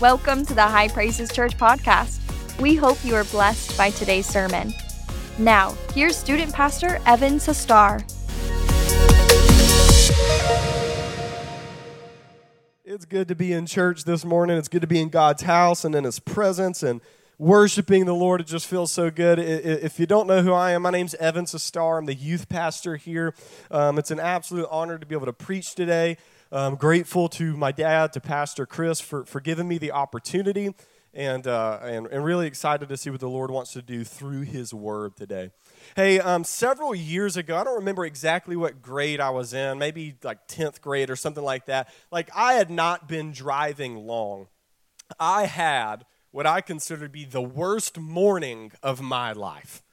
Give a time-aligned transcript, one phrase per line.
[0.00, 2.20] Welcome to the High Praises Church podcast.
[2.58, 4.72] We hope you are blessed by today's sermon.
[5.36, 8.00] Now, here's student pastor Evan Sestar.
[12.82, 14.56] It's good to be in church this morning.
[14.56, 17.02] It's good to be in God's house and in His presence and
[17.36, 18.40] worshiping the Lord.
[18.40, 19.38] It just feels so good.
[19.38, 21.98] If you don't know who I am, my name's Evan Sestar.
[21.98, 23.34] I'm the youth pastor here.
[23.70, 26.16] Um, it's an absolute honor to be able to preach today.
[26.52, 30.74] I'm grateful to my dad, to Pastor Chris, for, for giving me the opportunity,
[31.14, 34.40] and, uh, and, and really excited to see what the Lord wants to do through
[34.40, 35.52] His Word today.
[35.94, 40.16] Hey, um, several years ago, I don't remember exactly what grade I was in, maybe
[40.24, 41.88] like 10th grade or something like that.
[42.10, 44.48] Like, I had not been driving long.
[45.20, 49.84] I had what I consider to be the worst morning of my life.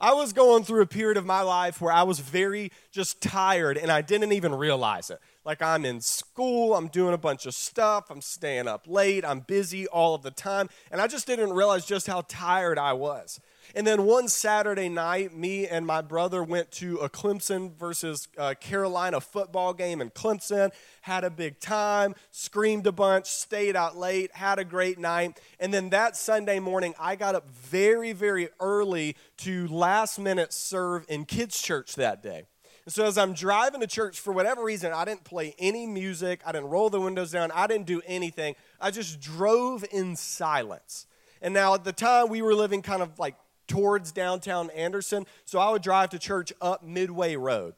[0.00, 3.76] I was going through a period of my life where I was very just tired
[3.76, 5.20] and I didn't even realize it.
[5.48, 9.40] Like I'm in school, I'm doing a bunch of stuff, I'm staying up late, I'm
[9.40, 13.40] busy all of the time, and I just didn't realize just how tired I was.
[13.74, 18.56] And then one Saturday night, me and my brother went to a Clemson versus uh,
[18.60, 24.30] Carolina football game in Clemson, had a big time, screamed a bunch, stayed out late,
[24.34, 25.40] had a great night.
[25.58, 31.06] And then that Sunday morning, I got up very, very early to last minute serve
[31.08, 32.44] in kids' church that day.
[32.88, 36.40] And so as I'm driving to church, for whatever reason, I didn't play any music,
[36.46, 38.54] I didn't roll the windows down, I didn't do anything.
[38.80, 41.06] I just drove in silence.
[41.42, 43.34] And now at the time, we were living kind of like
[43.66, 47.74] towards downtown Anderson, so I would drive to church up Midway Road.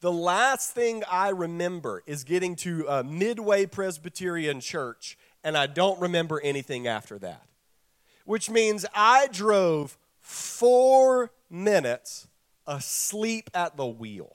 [0.00, 6.00] The last thing I remember is getting to uh, Midway Presbyterian Church, and I don't
[6.00, 7.42] remember anything after that.
[8.24, 12.28] Which means I drove four minutes
[12.66, 14.32] asleep at the wheel.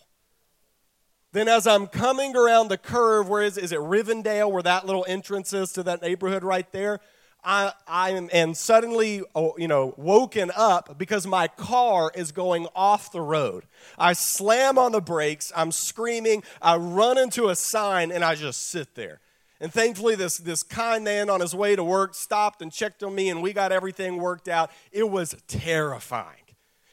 [1.34, 5.06] Then, as I'm coming around the curve, where is, is it Rivendale, where that little
[5.08, 7.00] entrance is to that neighborhood right there?
[7.44, 12.68] I, I am and suddenly, oh, you know, woken up because my car is going
[12.76, 13.66] off the road.
[13.98, 18.70] I slam on the brakes, I'm screaming, I run into a sign, and I just
[18.70, 19.22] sit there.
[19.60, 23.16] And thankfully, this, this kind man on his way to work stopped and checked on
[23.16, 24.72] me, and we got everything worked out.
[24.92, 26.41] It was terrifying.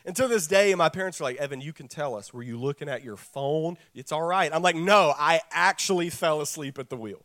[0.08, 2.32] And to this day, my parents are like, Evan, you can tell us.
[2.32, 3.76] Were you looking at your phone?
[3.94, 4.50] It's all right.
[4.54, 7.20] I'm like, no, I actually fell asleep at the wheel.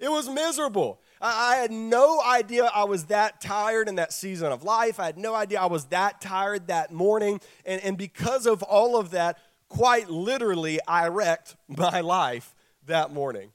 [0.00, 1.00] It was miserable.
[1.20, 4.98] I, had no idea I was that tired in that season of life.
[4.98, 7.40] I had no idea I was that tired that morning.
[7.64, 12.52] And, and because of all of that, quite literally, I wrecked my life
[12.86, 13.52] that morning.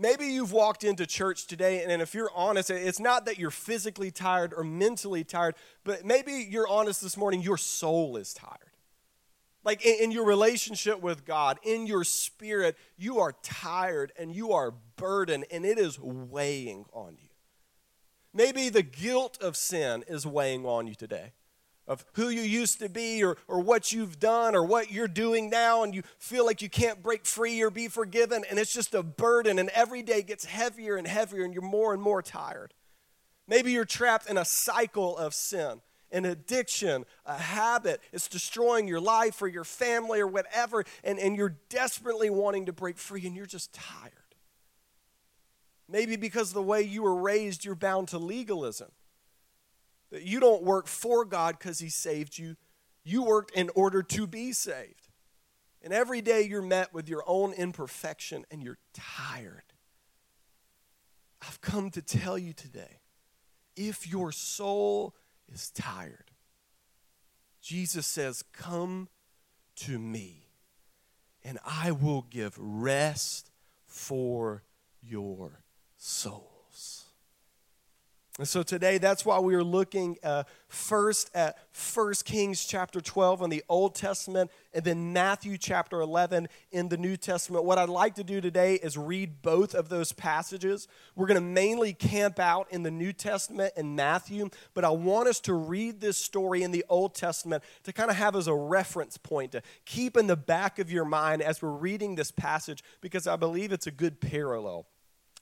[0.00, 4.12] Maybe you've walked into church today, and if you're honest, it's not that you're physically
[4.12, 8.54] tired or mentally tired, but maybe you're honest this morning, your soul is tired.
[9.64, 14.72] Like in, your relationship with God, in your spirit, you are tired and you are
[14.94, 17.28] burdened, and it is weighing on you.
[18.32, 21.32] Maybe the guilt of sin is weighing on you today
[21.88, 25.48] of who you used to be or, or what you've done or what you're doing
[25.50, 28.94] now, and you feel like you can't break free or be forgiven, and it's just
[28.94, 32.74] a burden, and every day gets heavier and heavier, and you're more and more tired.
[33.48, 35.80] Maybe you're trapped in a cycle of sin,
[36.12, 38.02] an addiction, a habit.
[38.12, 42.72] It's destroying your life or your family or whatever, and, and you're desperately wanting to
[42.74, 44.12] break free, and you're just tired.
[45.88, 48.88] Maybe because the way you were raised, you're bound to legalism
[50.10, 52.56] that you don't work for God because He saved you,
[53.04, 55.08] you worked in order to be saved.
[55.82, 59.62] And every day you're met with your own imperfection and you're tired.
[61.40, 63.00] I've come to tell you today
[63.76, 65.14] if your soul
[65.52, 66.32] is tired,
[67.60, 69.08] Jesus says, Come
[69.76, 70.48] to me,
[71.44, 73.50] and I will give rest
[73.86, 74.64] for
[75.00, 75.62] your
[75.96, 76.57] soul.
[78.38, 81.58] And so today, that's why we are looking uh, first at
[81.92, 86.96] 1 Kings chapter 12 in the Old Testament and then Matthew chapter 11 in the
[86.96, 87.64] New Testament.
[87.64, 90.86] What I'd like to do today is read both of those passages.
[91.16, 95.28] We're going to mainly camp out in the New Testament and Matthew, but I want
[95.28, 98.54] us to read this story in the Old Testament to kind of have as a
[98.54, 102.84] reference point to keep in the back of your mind as we're reading this passage
[103.00, 104.86] because I believe it's a good parallel.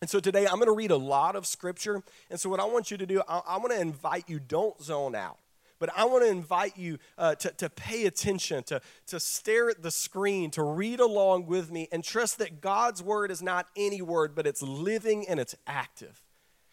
[0.01, 2.03] And so today I'm going to read a lot of scripture.
[2.31, 4.79] And so, what I want you to do, I, I want to invite you, don't
[4.81, 5.39] zone out.
[5.79, 9.83] But I want to invite you uh, to, to pay attention, to, to stare at
[9.83, 14.01] the screen, to read along with me, and trust that God's word is not any
[14.01, 16.23] word, but it's living and it's active.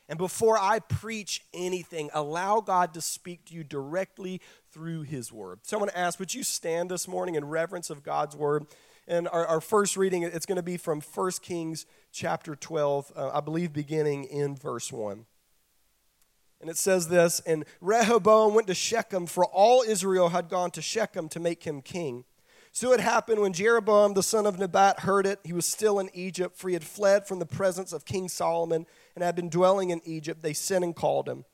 [0.07, 4.41] And before I preach anything, allow God to speak to you directly
[4.71, 5.59] through his word.
[5.63, 8.65] So I want to ask, would you stand this morning in reverence of God's word?
[9.07, 13.31] And our, our first reading, it's going to be from 1 Kings chapter 12, uh,
[13.33, 15.25] I believe beginning in verse 1.
[16.61, 20.81] And it says this And Rehoboam went to Shechem, for all Israel had gone to
[20.81, 22.23] Shechem to make him king.
[22.71, 26.09] So it happened when Jeroboam the son of Nebat heard it, he was still in
[26.13, 29.89] Egypt, for he had fled from the presence of King Solomon and had been dwelling
[29.89, 30.41] in Egypt.
[30.41, 31.45] They sent and called him.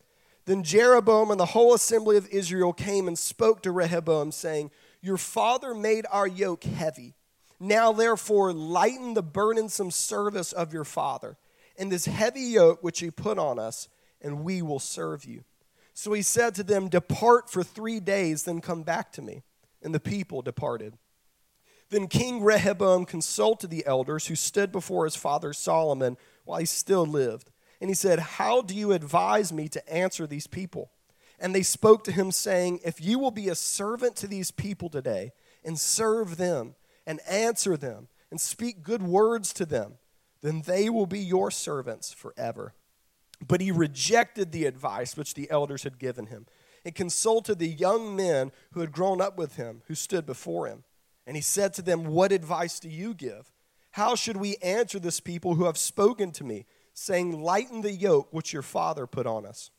[0.46, 4.72] Then Jeroboam and the whole assembly of Israel came and spoke to Rehoboam, saying,
[5.02, 7.16] Your father made our yoke heavy.
[7.60, 11.38] Now, therefore, lighten the burdensome service of your father
[11.78, 13.88] and this heavy yoke which he put on us,
[14.22, 15.44] and we will serve you.
[15.94, 19.44] So he said to them, Depart for three days, then come back to me.
[19.82, 20.98] And the people departed.
[21.90, 27.06] Then King Rehoboam consulted the elders who stood before his father Solomon while he still
[27.06, 27.50] lived.
[27.82, 30.92] And he said, How do you advise me to answer these people?
[31.40, 34.90] And they spoke to him, saying, If you will be a servant to these people
[34.90, 35.32] today,
[35.64, 36.76] and serve them,
[37.10, 39.94] and answer them, and speak good words to them,
[40.44, 42.76] then they will be your servants forever.
[43.46, 46.46] But he rejected the advice which the elders had given him,
[46.86, 50.84] and consulted the young men who had grown up with him, who stood before him.
[51.26, 53.52] And he said to them, What advice do you give?
[53.94, 56.68] How should we answer this people who have spoken to me?
[56.94, 59.72] saying, Lighten the yoke which your father put on us.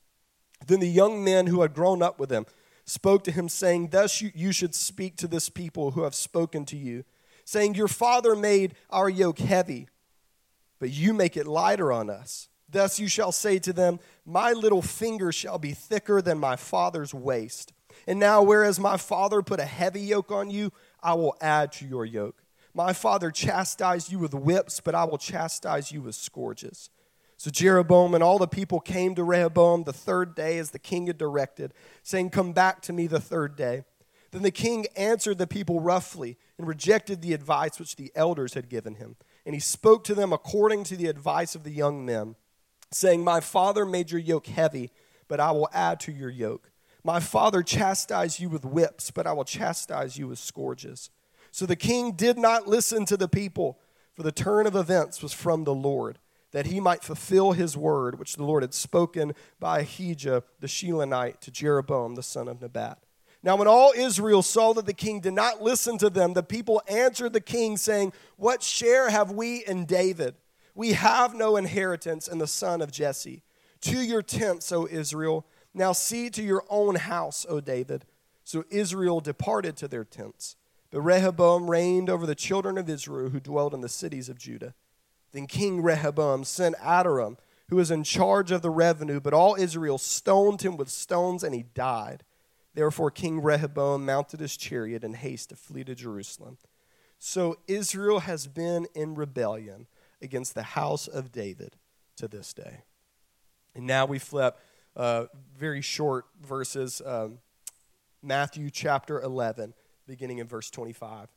[0.66, 2.46] Then the young men who had grown up with him
[2.84, 6.64] spoke to him, saying, Thus you, you should speak to this people who have spoken
[6.66, 7.04] to you,
[7.50, 9.88] saying, Your father made our yoke heavy,
[10.78, 12.48] but you make it lighter on us.
[12.68, 17.12] Thus you shall say to them, My little finger shall be thicker than my father's
[17.12, 17.72] waist.
[18.06, 21.86] And now, whereas my father put a heavy yoke on you, I will add to
[21.86, 22.44] your yoke.
[22.72, 26.88] My father chastised you with whips, but I will chastise you with scourges.
[27.36, 31.08] So Jeroboam and all the people came to Rehoboam the third day as the king
[31.08, 31.74] had directed,
[32.04, 33.82] saying, Come back to me the third day.
[34.30, 38.68] Then the king answered the people roughly and rejected the advice which the elders had
[38.68, 39.16] given him.
[39.46, 42.36] And he spoke to them according to the advice of the young men,
[42.92, 44.90] saying, My father made your yoke heavy,
[45.26, 46.70] but I will add to your yoke.
[47.02, 51.08] My father chastised you with whips, but I will chastise you with scourges.
[51.50, 53.78] So the king did not listen to the people,
[54.12, 56.18] for the turn of events was from the Lord
[56.52, 61.40] that he might fulfill his word, which the Lord had spoken by Ahijah the Shilonite
[61.40, 62.98] to Jeroboam the son of Nebat.
[63.42, 66.82] Now, when all Israel saw that the king did not listen to them, the people
[66.88, 70.34] answered the king, saying, What share have we in David?
[70.74, 73.42] We have no inheritance in the son of Jesse.
[73.82, 75.46] To your tents, O Israel.
[75.72, 78.04] Now see to your own house, O David.
[78.44, 80.56] So Israel departed to their tents.
[80.90, 84.74] But Rehoboam reigned over the children of Israel who dwelled in the cities of Judah.
[85.32, 87.36] Then King Rehoboam sent Adoram,
[87.68, 91.54] who was in charge of the revenue, but all Israel stoned him with stones, and
[91.54, 92.24] he died.
[92.74, 96.58] Therefore, King Rehoboam mounted his chariot in haste to flee to Jerusalem.
[97.18, 99.86] So Israel has been in rebellion
[100.22, 101.76] against the house of David
[102.16, 102.84] to this day.
[103.74, 104.58] And now we flip
[104.96, 105.26] uh,
[105.56, 107.38] very short verses um,
[108.22, 109.74] Matthew chapter 11,
[110.06, 111.28] beginning in verse 25.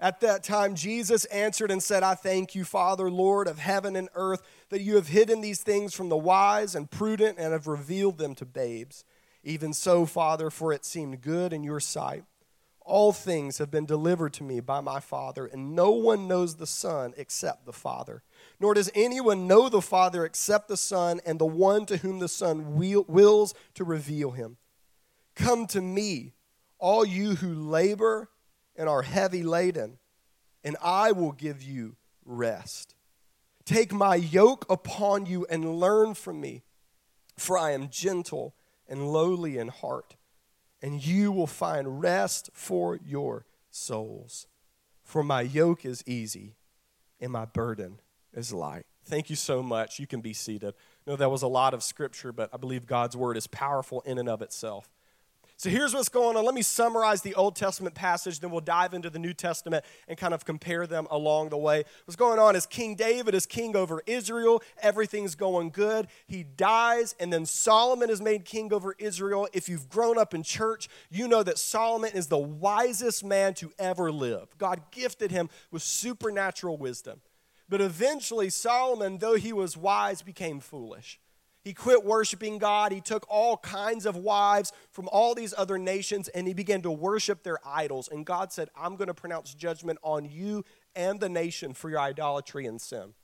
[0.00, 4.08] At that time, Jesus answered and said, I thank you, Father, Lord of heaven and
[4.14, 8.18] earth, that you have hidden these things from the wise and prudent and have revealed
[8.18, 9.04] them to babes.
[9.44, 12.24] Even so, Father, for it seemed good in your sight.
[12.80, 16.66] All things have been delivered to me by my Father, and no one knows the
[16.66, 18.22] Son except the Father.
[18.58, 22.28] Nor does anyone know the Father except the Son, and the one to whom the
[22.28, 24.56] Son wills to reveal him.
[25.34, 26.34] Come to me,
[26.78, 28.30] all you who labor
[28.76, 29.98] and are heavy laden,
[30.64, 32.94] and I will give you rest.
[33.64, 36.64] Take my yoke upon you and learn from me,
[37.36, 38.54] for I am gentle
[38.92, 40.16] and lowly in heart,
[40.82, 44.46] and you will find rest for your souls.
[45.02, 46.56] For my yoke is easy
[47.18, 48.00] and my burden
[48.34, 48.84] is light.
[49.06, 49.98] Thank you so much.
[49.98, 50.74] You can be seated.
[51.06, 54.02] I know that was a lot of scripture, but I believe God's word is powerful
[54.02, 54.90] in and of itself.
[55.62, 56.44] So here's what's going on.
[56.44, 60.18] Let me summarize the Old Testament passage, then we'll dive into the New Testament and
[60.18, 61.84] kind of compare them along the way.
[62.04, 64.60] What's going on is King David is king over Israel.
[64.80, 66.08] Everything's going good.
[66.26, 69.46] He dies, and then Solomon is made king over Israel.
[69.52, 73.70] If you've grown up in church, you know that Solomon is the wisest man to
[73.78, 74.58] ever live.
[74.58, 77.20] God gifted him with supernatural wisdom.
[77.68, 81.20] But eventually, Solomon, though he was wise, became foolish.
[81.62, 82.90] He quit worshiping God.
[82.92, 86.90] He took all kinds of wives from all these other nations and he began to
[86.90, 88.08] worship their idols.
[88.10, 90.64] And God said, I'm going to pronounce judgment on you
[90.96, 93.14] and the nation for your idolatry and sin.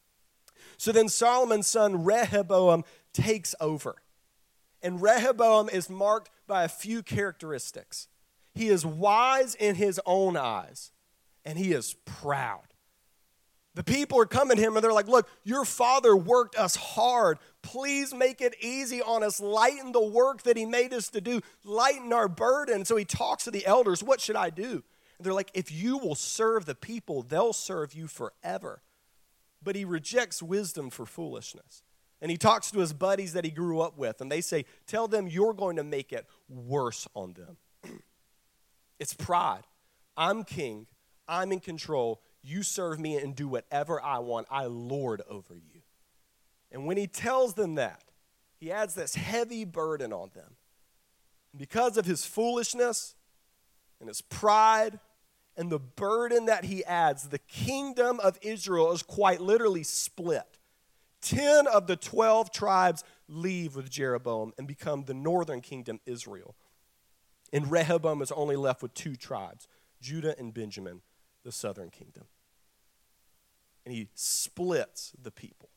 [0.77, 3.97] So then Solomon's son Rehoboam takes over.
[4.83, 8.07] And Rehoboam is marked by a few characteristics.
[8.55, 10.93] He is wise in his own eyes,
[11.45, 12.63] and he is proud.
[13.75, 17.39] The people are coming to him and they're like, Look, your father worked us hard.
[17.69, 19.41] Please make it easy on us.
[19.41, 21.43] Lighten the work that he made us to do.
[21.65, 22.87] Lighten our burden.
[22.87, 24.83] So he talks to the elders, What should I do?
[25.19, 28.81] And they're like, If you will serve the people, they'll serve you forever.
[29.63, 31.83] But he rejects wisdom for foolishness.
[32.23, 35.07] And he talks to his buddies that he grew up with, and they say, Tell
[35.07, 37.57] them you're going to make it worse on them.
[38.99, 39.65] it's pride.
[40.17, 40.87] I'm king,
[41.29, 44.47] I'm in control you serve me and do whatever I want.
[44.51, 45.78] I lord over you.
[46.71, 48.05] And when he tells them that,
[48.59, 50.57] he adds this heavy burden on them.
[51.57, 53.15] Because of his foolishness
[54.01, 54.99] and his pride
[55.57, 60.59] and the burden that he adds, the kingdom of Israel is quite literally split.
[61.21, 66.55] Ten of the 12 tribes leave with Jeroboam and become the northern kingdom, Israel.
[67.53, 69.67] And Rehoboam is only left with two tribes,
[70.01, 71.01] Judah and Benjamin
[71.45, 72.25] the southern kingdom.
[73.87, 75.71] And he splits the people.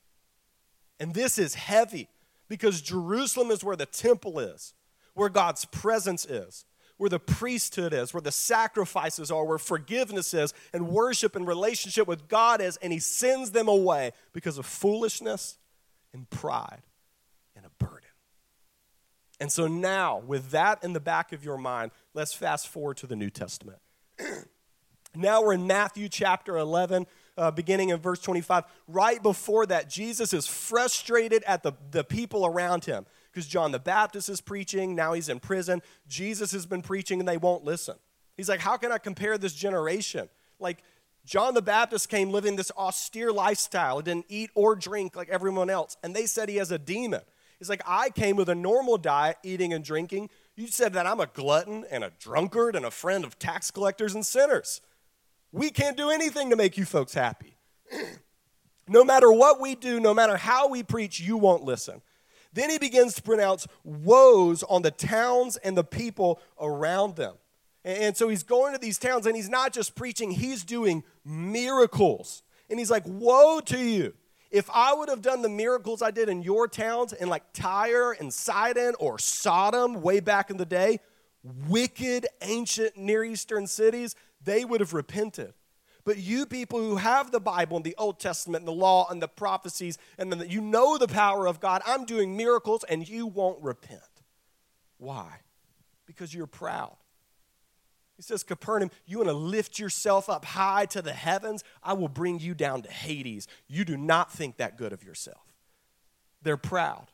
[1.01, 2.10] And this is heavy
[2.48, 4.75] because Jerusalem is where the temple is,
[5.15, 6.63] where God's presence is,
[6.98, 12.08] where the priesthood is, where the sacrifices are, where forgiveness is, and worship and relationship
[12.08, 12.77] with God is.
[12.84, 15.58] And he sends them away because of foolishness
[16.13, 16.84] and pride
[17.55, 18.10] and a burden.
[19.39, 23.08] And so now, with that in the back of your mind, let's fast forward to
[23.08, 23.79] the New Testament.
[25.13, 27.05] Now we're in Matthew chapter 11,
[27.41, 28.65] uh, beginning in verse 25.
[28.88, 33.79] Right before that, Jesus is frustrated at the, the people around him because John the
[33.79, 34.95] Baptist is preaching.
[34.95, 35.81] Now he's in prison.
[36.07, 37.95] Jesus has been preaching and they won't listen.
[38.38, 40.29] He's like, How can I compare this generation?
[40.60, 40.83] Like,
[41.25, 43.98] John the Baptist came living this austere lifestyle.
[43.98, 45.98] He didn't eat or drink like everyone else.
[46.03, 47.21] And they said he has a demon.
[47.57, 50.29] He's like, I came with a normal diet, eating and drinking.
[50.55, 54.15] You said that I'm a glutton and a drunkard and a friend of tax collectors
[54.15, 54.81] and sinners.
[55.51, 57.58] We can't do anything to make you folks happy.
[58.88, 62.01] no matter what we do, no matter how we preach, you won't listen.
[62.53, 67.36] Then he begins to pronounce woes on the towns and the people around them.
[67.84, 72.43] And so he's going to these towns and he's not just preaching, he's doing miracles.
[72.70, 74.13] And he's like, Woe to you.
[74.51, 78.12] If I would have done the miracles I did in your towns, in like Tyre
[78.12, 81.00] and Sidon or Sodom way back in the day,
[81.70, 85.53] wicked ancient Near Eastern cities, they would have repented.
[86.03, 89.21] But you people who have the Bible and the Old Testament and the law and
[89.21, 93.27] the prophecies, and then you know the power of God, I'm doing miracles and you
[93.27, 94.01] won't repent.
[94.98, 95.41] Why?
[96.05, 96.95] Because you're proud.
[98.17, 101.63] He says, Capernaum, you want to lift yourself up high to the heavens?
[101.83, 103.48] I will bring you down to Hades.
[103.67, 105.55] You do not think that good of yourself.
[106.41, 107.07] They're proud.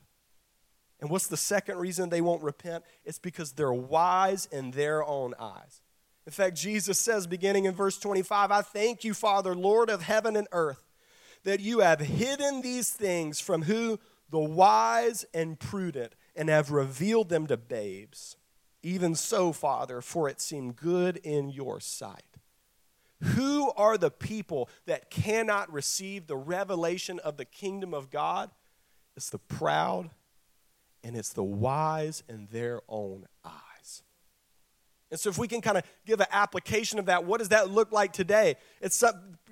[0.99, 2.83] And what's the second reason they won't repent?
[3.05, 5.81] It's because they're wise in their own eyes.
[6.27, 10.35] In fact, Jesus says, beginning in verse 25, I thank you, Father, Lord of heaven
[10.35, 10.83] and earth,
[11.45, 13.97] that you have hidden these things from who?
[14.29, 18.35] The wise and prudent, and have revealed them to babes.
[18.83, 22.37] Even so, Father, for it seemed good in your sight.
[23.21, 28.51] Who are the people that cannot receive the revelation of the kingdom of God?
[29.15, 30.09] It's the proud
[31.05, 33.66] and it's the wise in their own eyes.
[35.09, 37.69] And so, if we can kind of give an application of that, what does that
[37.69, 38.55] look like today?
[38.81, 39.03] It's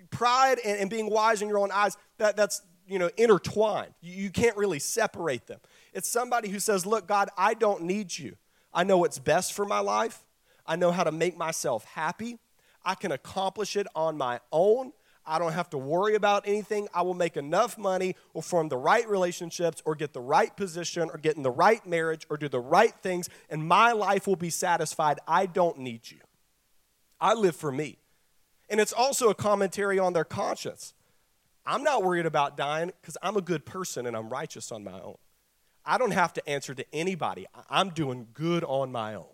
[0.10, 1.98] pride and, and being wise in your own eyes.
[2.18, 3.94] That, that's you know intertwined.
[4.02, 5.60] You, you can't really separate them.
[5.94, 8.36] It's somebody who says, "Look, God, I don't need you.
[8.74, 10.24] I know what's best for my life.
[10.66, 12.40] I know how to make myself happy.
[12.84, 14.92] I can accomplish it on my own.
[15.28, 16.88] I don't have to worry about anything.
[16.94, 21.10] I will make enough money or form the right relationships or get the right position
[21.12, 24.36] or get in the right marriage or do the right things, and my life will
[24.36, 25.20] be satisfied.
[25.28, 26.20] I don't need you.
[27.20, 27.98] I live for me.
[28.70, 30.94] And it's also a commentary on their conscience.
[31.66, 35.00] I'm not worried about dying because I'm a good person and I'm righteous on my
[35.00, 35.18] own.
[35.86, 37.46] I don't have to answer to anybody.
[37.70, 39.26] I'm doing good on my own.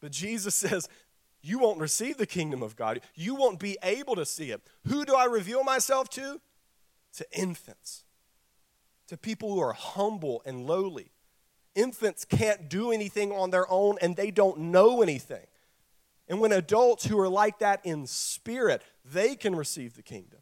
[0.00, 0.88] But Jesus says,
[1.42, 3.00] you won't receive the kingdom of God.
[3.14, 4.60] You won't be able to see it.
[4.86, 6.40] Who do I reveal myself to?
[7.14, 8.04] To infants,
[9.08, 11.12] to people who are humble and lowly.
[11.74, 15.46] Infants can't do anything on their own and they don't know anything.
[16.28, 20.40] And when adults who are like that in spirit, they can receive the kingdom.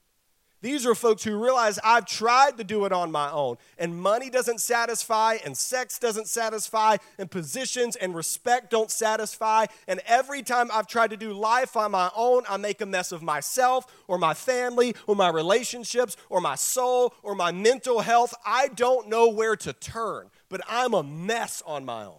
[0.60, 4.28] These are folks who realize I've tried to do it on my own, and money
[4.28, 9.66] doesn't satisfy, and sex doesn't satisfy, and positions and respect don't satisfy.
[9.86, 13.12] And every time I've tried to do life on my own, I make a mess
[13.12, 18.34] of myself, or my family, or my relationships, or my soul, or my mental health.
[18.44, 22.18] I don't know where to turn, but I'm a mess on my own.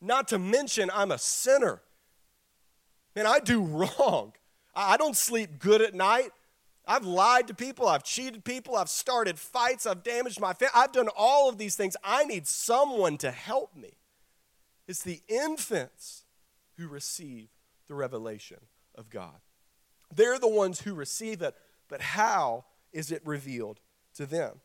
[0.00, 1.82] Not to mention, I'm a sinner.
[3.14, 3.62] And I do
[3.98, 4.32] wrong.
[4.74, 6.30] I don't sleep good at night.
[6.86, 10.72] I've lied to people, I've cheated people, I've started fights, I've damaged my family.
[10.74, 11.96] I've done all of these things.
[12.02, 13.92] I need someone to help me.
[14.88, 16.24] It's the infants
[16.76, 17.48] who receive
[17.86, 18.58] the revelation
[18.96, 19.36] of God.
[20.12, 21.54] They're the ones who receive it,
[21.88, 23.80] but how is it revealed
[24.14, 24.60] to them?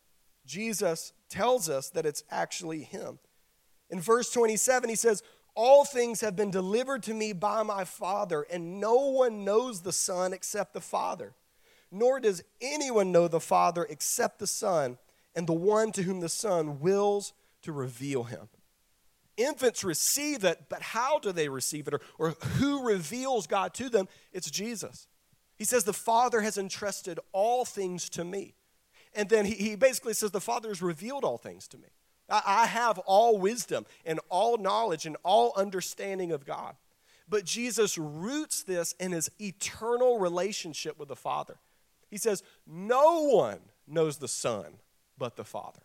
[0.45, 3.19] Jesus tells us that it's actually Him.
[3.89, 5.22] In verse 27, he says,
[5.53, 9.91] All things have been delivered to me by my Father, and no one knows the
[9.91, 11.36] Son except the Father
[11.92, 14.98] nor does anyone know the Father except the Son,
[15.36, 18.48] and the one to whom the Son wills to reveal him.
[19.38, 21.94] Infants receive it, but how do they receive it?
[21.94, 24.08] Or, or who reveals God to them?
[24.32, 25.08] It's Jesus.
[25.58, 28.56] He says, The Father has entrusted all things to me.
[29.13, 31.89] And then he, he basically says, The Father has revealed all things to me.
[32.30, 36.75] I, I have all wisdom and all knowledge and all understanding of God.
[37.27, 41.58] But Jesus roots this in his eternal relationship with the Father.
[42.15, 44.77] He says, No one knows the Son
[45.17, 45.81] but the Father.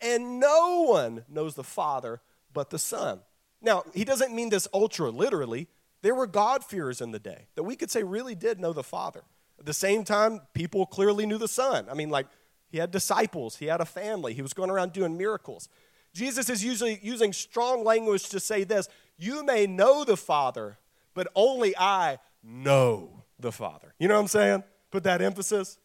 [0.00, 2.20] And no one knows the Father
[2.52, 3.20] but the Son.
[3.62, 5.68] Now, he doesn't mean this ultra literally.
[6.02, 9.22] There were God-fearers in the day that we could say really did know the Father.
[9.60, 11.86] At the same time, people clearly knew the Son.
[11.88, 12.26] I mean, like,
[12.68, 15.68] he had disciples, he had a family, he was going around doing miracles.
[16.12, 20.76] Jesus is usually using strong language to say this You may know the Father,
[21.14, 23.94] but only I know the Father.
[24.00, 24.64] You know what I'm saying?
[24.90, 25.78] Put that emphasis.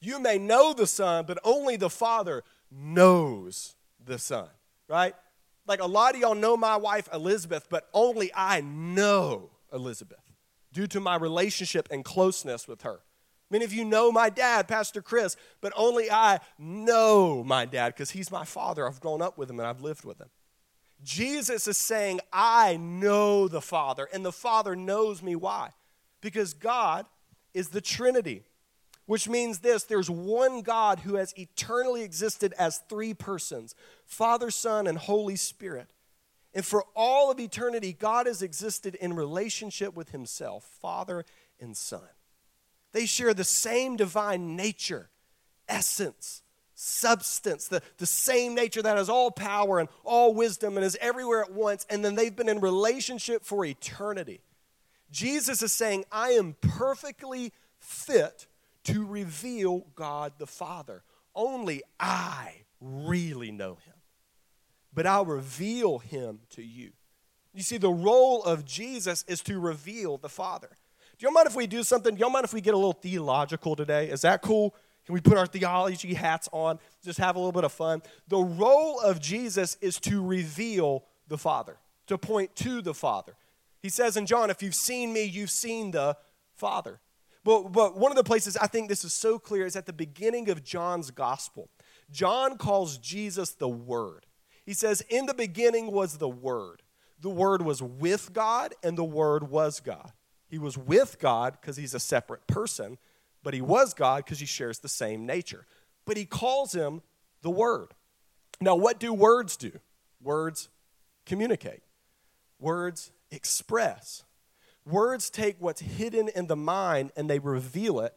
[0.00, 4.48] You may know the Son, but only the Father knows the Son,
[4.88, 5.14] right?
[5.66, 10.18] Like a lot of y'all know my wife Elizabeth, but only I know Elizabeth
[10.72, 13.00] due to my relationship and closeness with her.
[13.50, 18.10] Many of you know my dad, Pastor Chris, but only I know my dad because
[18.10, 18.86] he's my father.
[18.86, 20.28] I've grown up with him and I've lived with him.
[21.02, 25.36] Jesus is saying, I know the Father, and the Father knows me.
[25.36, 25.70] Why?
[26.20, 27.06] Because God
[27.58, 28.44] is the Trinity,
[29.06, 33.74] which means this there's one God who has eternally existed as three persons
[34.06, 35.92] Father, Son, and Holy Spirit.
[36.54, 41.24] And for all of eternity, God has existed in relationship with Himself, Father
[41.60, 42.00] and Son.
[42.92, 45.10] They share the same divine nature,
[45.68, 46.42] essence,
[46.74, 51.42] substance, the, the same nature that has all power and all wisdom and is everywhere
[51.42, 51.86] at once.
[51.90, 54.40] And then they've been in relationship for eternity.
[55.10, 58.46] Jesus is saying, I am perfectly fit
[58.84, 61.02] to reveal God the Father.
[61.34, 63.94] Only I really know him.
[64.92, 66.92] But I'll reveal him to you.
[67.54, 70.70] You see, the role of Jesus is to reveal the Father.
[71.18, 72.14] Do y'all mind if we do something?
[72.14, 74.08] Do y'all mind if we get a little theological today?
[74.08, 74.74] Is that cool?
[75.04, 76.78] Can we put our theology hats on?
[77.02, 78.02] Just have a little bit of fun.
[78.28, 83.34] The role of Jesus is to reveal the Father, to point to the Father.
[83.82, 86.16] He says in John, if you've seen me, you've seen the
[86.54, 87.00] Father.
[87.44, 89.92] But, but one of the places I think this is so clear is at the
[89.92, 91.70] beginning of John's gospel.
[92.10, 94.26] John calls Jesus the Word.
[94.66, 96.82] He says, In the beginning was the Word.
[97.20, 100.12] The Word was with God, and the Word was God.
[100.48, 102.98] He was with God because he's a separate person,
[103.42, 105.66] but he was God because he shares the same nature.
[106.04, 107.02] But he calls him
[107.42, 107.94] the Word.
[108.60, 109.72] Now, what do words do?
[110.20, 110.68] Words
[111.24, 111.82] communicate,
[112.58, 114.24] words express.
[114.84, 118.14] Words take what's hidden in the mind and they reveal it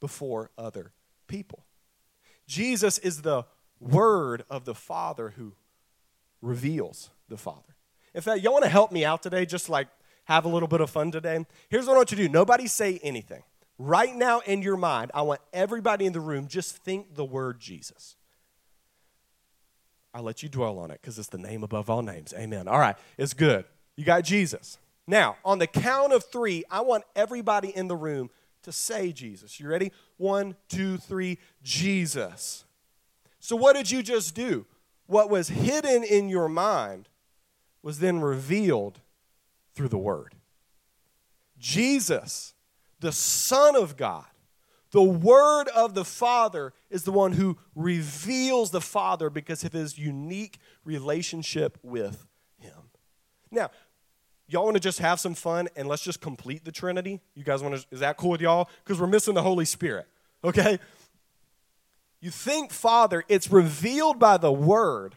[0.00, 0.92] before other
[1.28, 1.64] people.
[2.46, 3.44] Jesus is the
[3.78, 5.54] Word of the Father who
[6.42, 7.76] reveals the Father.
[8.14, 9.88] In fact, y'all want to help me out today, just like
[10.24, 11.44] have a little bit of fun today?
[11.68, 13.42] Here's what I want you to do nobody say anything.
[13.78, 17.58] Right now in your mind, I want everybody in the room just think the word
[17.60, 18.16] Jesus.
[20.12, 22.34] I'll let you dwell on it because it's the name above all names.
[22.36, 22.68] Amen.
[22.68, 23.64] All right, it's good.
[24.00, 24.78] You got Jesus.
[25.06, 28.30] Now, on the count of three, I want everybody in the room
[28.62, 29.60] to say Jesus.
[29.60, 29.92] You ready?
[30.16, 32.64] One, two, three, Jesus.
[33.40, 34.64] So, what did you just do?
[35.04, 37.10] What was hidden in your mind
[37.82, 39.00] was then revealed
[39.74, 40.34] through the Word.
[41.58, 42.54] Jesus,
[43.00, 44.24] the Son of God,
[44.92, 49.98] the Word of the Father, is the one who reveals the Father because of his
[49.98, 52.88] unique relationship with him.
[53.50, 53.70] Now,
[54.52, 57.20] y'all want to just have some fun and let's just complete the Trinity?
[57.34, 58.68] You guys want to, is that cool with y'all?
[58.84, 60.06] Because we're missing the Holy Spirit,
[60.44, 60.78] okay?
[62.20, 65.16] You think, Father, it's revealed by the Word,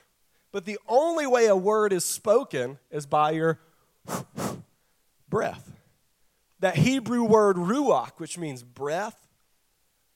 [0.52, 3.60] but the only way a word is spoken is by your
[5.30, 5.72] breath.
[6.60, 9.28] That Hebrew word ruach, which means breath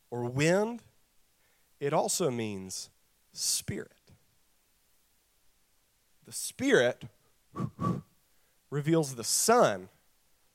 [0.09, 0.83] or wind,
[1.79, 2.89] it also means
[3.33, 3.91] spirit.
[6.25, 7.03] The Spirit
[8.69, 9.89] reveals the Son,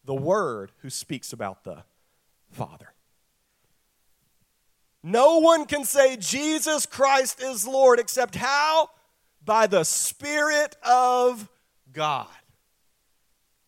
[0.04, 1.84] the Word who speaks about the
[2.50, 2.92] Father.
[5.02, 8.90] No one can say Jesus Christ is Lord except how?
[9.44, 11.48] By the Spirit of
[11.92, 12.28] God.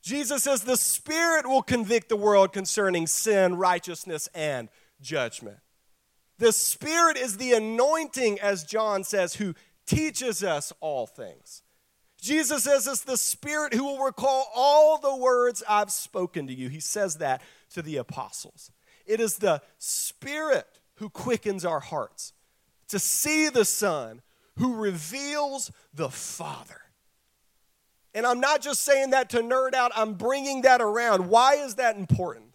[0.01, 4.69] Jesus says the Spirit will convict the world concerning sin, righteousness, and
[5.01, 5.59] judgment.
[6.39, 9.55] The Spirit is the anointing, as John says, who
[9.87, 11.63] teaches us all things.
[12.25, 16.71] Jesus says it's the Spirit who will recall all the words I've spoken to you.
[16.71, 17.43] He says that
[17.75, 18.73] to the apostles.
[19.05, 22.33] It is the Spirit who quickens our hearts
[22.89, 24.23] to see the Son
[24.57, 26.81] who reveals the Father.
[28.15, 31.29] And I'm not just saying that to nerd out, I'm bringing that around.
[31.29, 32.55] Why is that important?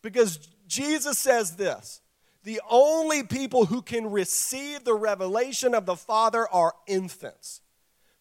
[0.00, 2.00] Because Jesus says this
[2.44, 7.61] the only people who can receive the revelation of the Father are infants.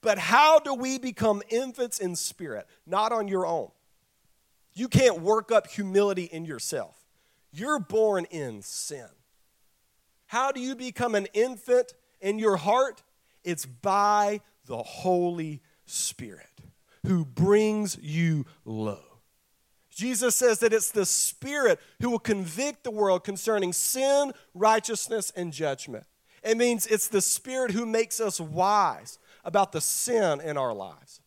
[0.02, 2.68] But how do we become infants in spirit?
[2.86, 3.70] Not on your own.
[4.74, 6.96] You can't work up humility in yourself.
[7.52, 9.08] You're born in sin.
[10.28, 13.04] How do you become an infant in your heart?
[13.44, 16.48] It's by the Holy Spirit
[17.06, 19.02] who brings you low.
[19.90, 25.52] Jesus says that it's the Spirit who will convict the world concerning sin, righteousness, and
[25.52, 26.06] judgment.
[26.44, 31.22] It means it's the Spirit who makes us wise about the sin in our lives.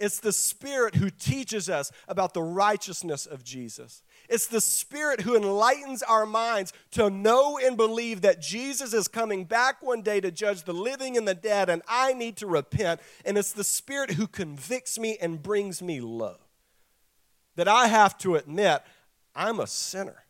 [0.00, 4.02] It's the Spirit who teaches us about the righteousness of Jesus.
[4.30, 9.44] It's the Spirit who enlightens our minds to know and believe that Jesus is coming
[9.44, 13.00] back one day to judge the living and the dead, and I need to repent.
[13.26, 16.38] And it's the Spirit who convicts me and brings me low.
[17.56, 18.80] That I have to admit,
[19.34, 20.24] I'm a sinner.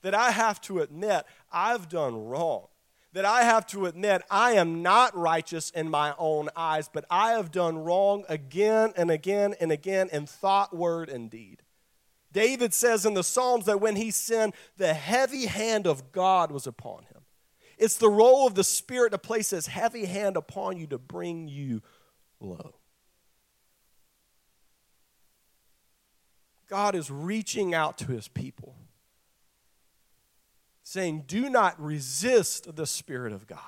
[0.00, 2.68] That I have to admit, I've done wrong
[3.14, 7.30] that I have to admit I am not righteous in my own eyes, but I
[7.32, 11.62] have done wrong again and again and again in thought, word, and deed.
[12.32, 16.66] David says in the Psalms that when he sinned, the heavy hand of God was
[16.66, 17.22] upon him.
[17.78, 21.46] It's the role of the Spirit to place his heavy hand upon you to bring
[21.46, 21.82] you
[22.40, 22.74] low.
[26.68, 28.74] God is reaching out to his people
[30.84, 33.58] saying, Do not resist the Spirit of God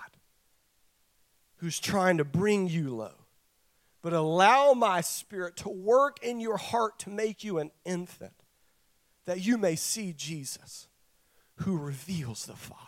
[1.57, 3.15] who's trying to bring you low,
[4.03, 8.45] but allow my Spirit to work in your heart to make you an infant,
[9.25, 10.87] that you may see Jesus
[11.57, 12.83] who reveals the Father.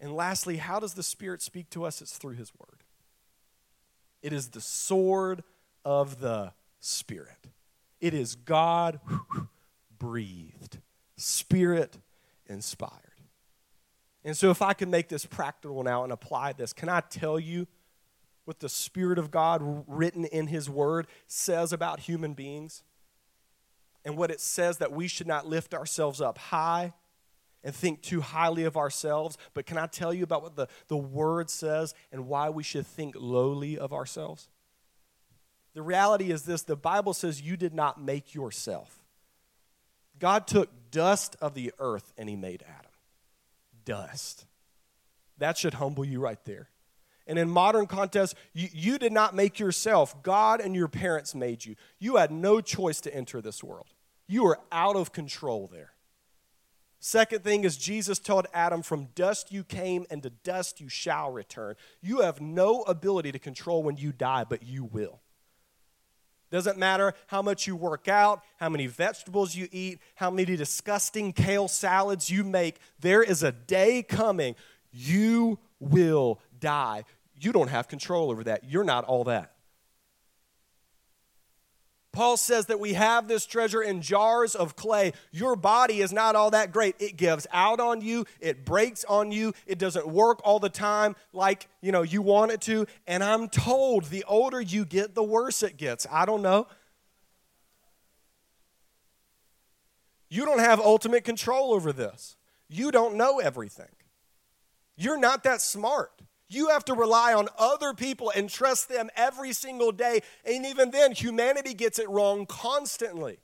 [0.00, 2.02] And lastly, how does the Spirit speak to us?
[2.02, 2.82] It's through His Word.
[4.22, 5.44] It is the sword
[5.84, 7.48] of the Spirit.
[8.00, 8.98] It is God
[10.04, 10.78] breathed,
[11.16, 11.96] spirit
[12.46, 13.00] inspired.
[14.22, 17.38] And so, if I can make this practical now and apply this, can I tell
[17.38, 17.66] you
[18.44, 22.82] what the Spirit of God written in His Word says about human beings?
[24.04, 26.92] And what it says that we should not lift ourselves up high
[27.62, 29.38] and think too highly of ourselves.
[29.54, 32.86] But can I tell you about what the, the Word says and why we should
[32.86, 34.48] think lowly of ourselves?
[35.72, 39.03] The reality is this the Bible says you did not make yourself.
[40.18, 42.90] God took dust of the earth and he made Adam.
[43.84, 44.46] Dust.
[45.38, 46.68] That should humble you right there.
[47.26, 50.22] And in modern context, you, you, did not make yourself.
[50.22, 51.74] God and your parents made you.
[51.98, 53.86] You had no choice to enter this world.
[54.26, 55.92] You were out of control there.
[57.00, 61.30] Second thing is, Jesus told Adam, From dust you came, and to dust you shall
[61.30, 61.76] return.
[62.00, 65.20] You have no ability to control when you die, but you will.
[66.54, 71.32] Doesn't matter how much you work out, how many vegetables you eat, how many disgusting
[71.32, 72.76] kale salads you make.
[73.00, 74.54] There is a day coming,
[74.92, 77.06] you will die.
[77.40, 78.62] You don't have control over that.
[78.70, 79.53] You're not all that.
[82.14, 85.12] Paul says that we have this treasure in jars of clay.
[85.32, 86.94] Your body is not all that great.
[87.00, 91.16] It gives out on you, it breaks on you, it doesn't work all the time
[91.32, 92.86] like, you know, you want it to.
[93.08, 96.06] And I'm told the older you get, the worse it gets.
[96.08, 96.68] I don't know.
[100.28, 102.36] You don't have ultimate control over this.
[102.68, 103.90] You don't know everything.
[104.96, 106.12] You're not that smart.
[106.48, 110.20] You have to rely on other people and trust them every single day.
[110.44, 113.38] And even then, humanity gets it wrong constantly.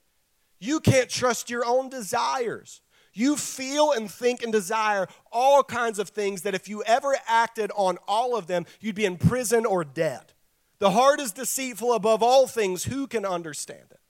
[0.58, 2.82] You can't trust your own desires.
[3.12, 7.72] You feel and think and desire all kinds of things that if you ever acted
[7.74, 10.32] on all of them, you'd be in prison or dead.
[10.78, 12.84] The heart is deceitful above all things.
[12.84, 14.00] Who can understand it?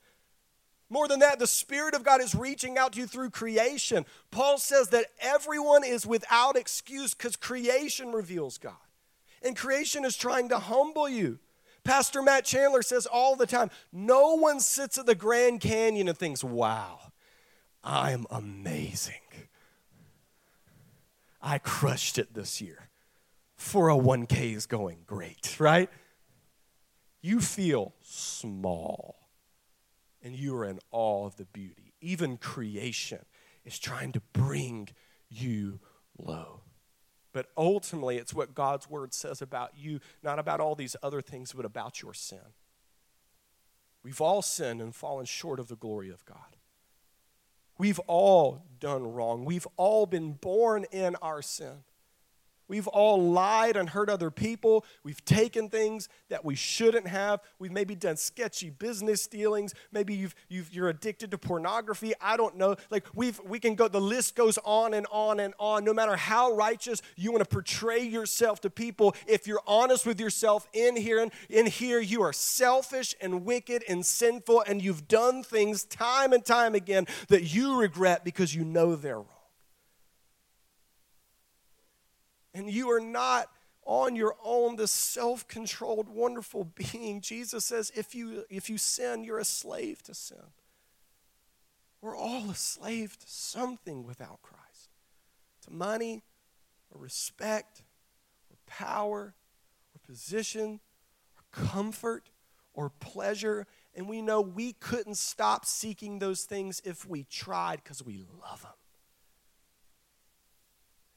[0.93, 4.05] More than that, the Spirit of God is reaching out to you through creation.
[4.33, 8.75] Paul says that everyone is without excuse because creation reveals God.
[9.41, 11.39] And creation is trying to humble you.
[11.85, 16.19] Pastor Matt Chandler says all the time no one sits at the Grand Canyon and
[16.19, 16.99] thinks, wow,
[17.85, 19.15] I'm amazing.
[21.41, 22.91] I crushed it this year.
[23.59, 25.89] 401k is going great, right?
[27.23, 29.20] You feel small
[30.23, 31.95] and you are in awe of the beauty.
[32.01, 33.25] Even creation
[33.65, 34.89] is trying to bring
[35.29, 35.81] you
[36.19, 36.63] low.
[37.33, 41.53] But ultimately, it's what God's word says about you, not about all these other things,
[41.53, 42.55] but about your sin.
[44.03, 46.57] We've all sinned and fallen short of the glory of God.
[47.79, 49.45] We've all done wrong.
[49.45, 51.85] We've all been born in our sin.
[52.71, 54.85] We've all lied and hurt other people.
[55.03, 57.41] We've taken things that we shouldn't have.
[57.59, 59.75] We've maybe done sketchy business dealings.
[59.91, 62.13] Maybe you've, you've, you're addicted to pornography.
[62.21, 62.77] I don't know.
[62.89, 65.85] Like we've, we can go, the list goes on and on and on.
[65.85, 70.21] No matter how righteous you want to portray yourself to people, if you're honest with
[70.21, 75.43] yourself in here, in here, you are selfish and wicked and sinful, and you've done
[75.43, 79.40] things time and time again that you regret because you know they're wrong.
[82.55, 83.49] And you are not
[83.85, 87.21] on your own this self-controlled wonderful being.
[87.21, 90.39] Jesus says if you if you sin you're a slave to sin.
[92.01, 94.91] We're all a slave to something without christ.
[95.67, 96.23] To money
[96.91, 97.83] or respect
[98.51, 99.35] or power
[99.95, 100.81] or position
[101.37, 102.31] or comfort
[102.73, 103.67] or pleasure.
[103.95, 108.63] And we know we couldn't stop seeking those things if we tried because we love
[108.63, 108.80] them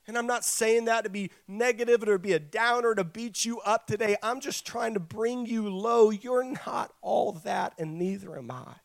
[0.08, 3.46] and I'm not saying that to be negative or to be a downer to beat
[3.46, 4.18] you up today.
[4.22, 6.10] I'm just trying to bring you low.
[6.10, 8.76] You're not all that, and neither am I.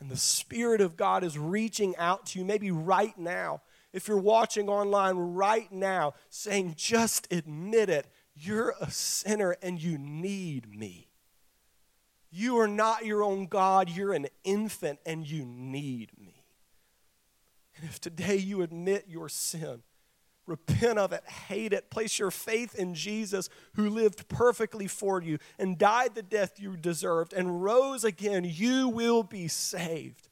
[0.00, 3.62] And the Spirit of God is reaching out to you, maybe right now.
[3.92, 9.98] If you're watching online right now, saying, just admit it, you're a sinner and you
[9.98, 11.08] need me.
[12.30, 16.37] You are not your own God, you're an infant and you need me.
[17.78, 19.82] And if today you admit your sin,
[20.46, 25.38] repent of it, hate it, place your faith in Jesus who lived perfectly for you
[25.58, 30.28] and died the death you deserved and rose again, you will be saved.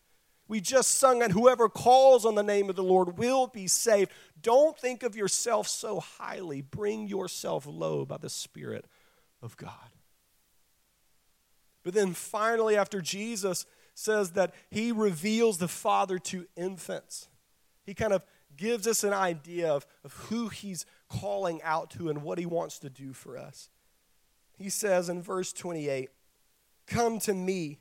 [0.48, 4.12] We just sung it whoever calls on the name of the Lord will be saved.
[4.40, 6.62] Don't think of yourself so highly.
[6.62, 8.86] Bring yourself low by the Spirit
[9.42, 9.70] of God.
[11.82, 17.28] But then finally, after Jesus says that he reveals the Father to infants,
[17.86, 18.22] he kind of
[18.56, 22.80] gives us an idea of, of who he's calling out to and what he wants
[22.80, 23.70] to do for us.
[24.58, 26.10] He says in verse 28
[26.86, 27.78] Come to me,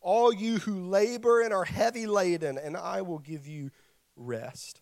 [0.00, 3.70] all you who labor and are heavy laden, and I will give you
[4.16, 4.80] rest.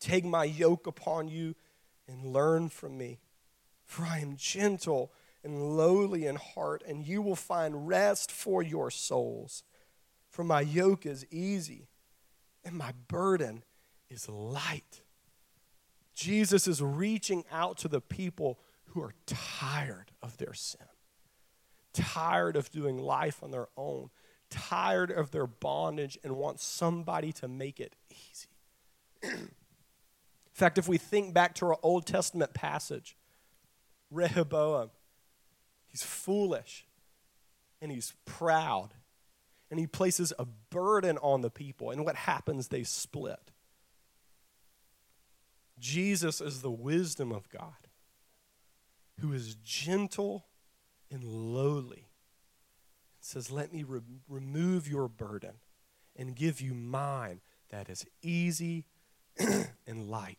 [0.00, 1.54] Take my yoke upon you
[2.08, 3.20] and learn from me,
[3.84, 5.12] for I am gentle
[5.44, 9.62] and lowly in heart, and you will find rest for your souls.
[10.30, 11.88] For my yoke is easy
[12.66, 13.62] and my burden
[14.10, 15.02] is light.
[16.14, 20.86] Jesus is reaching out to the people who are tired of their sin,
[21.92, 24.10] tired of doing life on their own,
[24.48, 28.48] tired of their bondage, and want somebody to make it easy.
[29.22, 29.50] In
[30.54, 33.16] fact, if we think back to our Old Testament passage,
[34.10, 34.90] Rehoboam,
[35.86, 36.86] he's foolish
[37.82, 38.94] and he's proud
[39.70, 41.90] and he places a burden on the people.
[41.90, 42.68] And what happens?
[42.68, 43.52] They split.
[45.78, 47.88] Jesus is the wisdom of God
[49.20, 50.46] who is gentle
[51.10, 52.08] and lowly.
[53.20, 55.54] Says, Let me re- remove your burden
[56.16, 58.86] and give you mine that is easy
[59.38, 60.38] and light.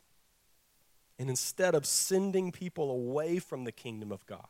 [1.19, 4.47] And instead of sending people away from the kingdom of God,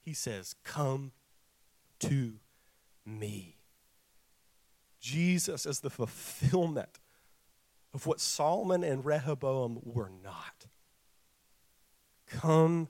[0.00, 1.12] he says, Come
[2.00, 2.34] to
[3.06, 3.56] me.
[5.00, 6.98] Jesus is the fulfillment
[7.94, 10.66] of what Solomon and Rehoboam were not.
[12.26, 12.88] Come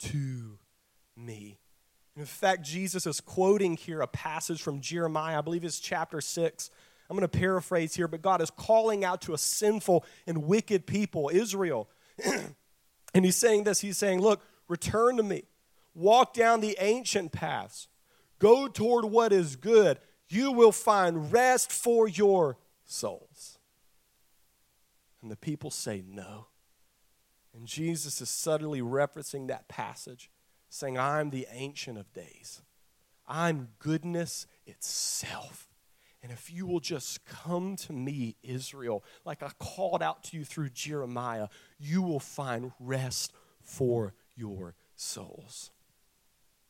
[0.00, 0.58] to
[1.16, 1.58] me.
[2.16, 6.70] In fact, Jesus is quoting here a passage from Jeremiah, I believe it's chapter 6.
[7.10, 10.86] I'm going to paraphrase here, but God is calling out to a sinful and wicked
[10.86, 11.88] people, Israel.
[13.14, 15.44] and he's saying this He's saying, Look, return to me,
[15.94, 17.88] walk down the ancient paths,
[18.38, 19.98] go toward what is good.
[20.28, 23.53] You will find rest for your souls.
[25.24, 26.48] And the people say no.
[27.54, 30.30] And Jesus is subtly referencing that passage,
[30.68, 32.60] saying, I'm the Ancient of Days.
[33.26, 35.66] I'm goodness itself.
[36.22, 40.44] And if you will just come to me, Israel, like I called out to you
[40.44, 43.32] through Jeremiah, you will find rest
[43.62, 45.70] for your souls.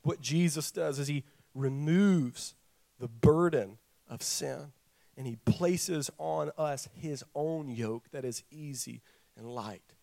[0.02, 1.24] what Jesus does is he
[1.56, 2.54] removes
[3.00, 4.70] the burden of sin
[5.16, 9.02] and he places on us his own yoke that is easy
[9.36, 9.94] and light.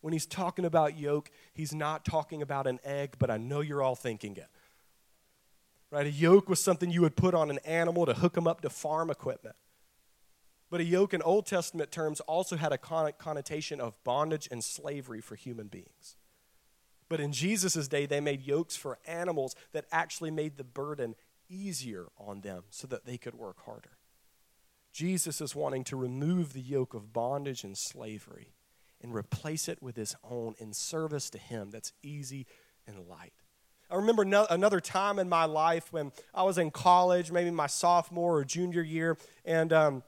[0.00, 3.82] When he's talking about yoke, he's not talking about an egg, but I know you're
[3.82, 4.48] all thinking it.
[5.90, 6.06] Right?
[6.06, 8.70] A yoke was something you would put on an animal to hook them up to
[8.70, 9.56] farm equipment.
[10.70, 15.20] But a yoke in Old Testament terms also had a connotation of bondage and slavery
[15.20, 16.16] for human beings.
[17.08, 21.16] But in Jesus' day, they made yokes for animals that actually made the burden
[21.48, 23.90] easier on them so that they could work harder.
[24.92, 28.54] Jesus is wanting to remove the yoke of bondage and slavery
[29.00, 32.46] and replace it with his own in service to him that's easy
[32.86, 33.32] and light.
[33.90, 37.66] I remember no, another time in my life when I was in college, maybe my
[37.66, 40.02] sophomore or junior year, and um,